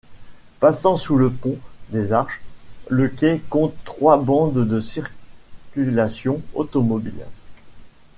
[0.59, 1.59] Passant sous le pont
[1.91, 2.41] des Arches,
[2.89, 7.23] le quai compte trois bandes de circulation automobile.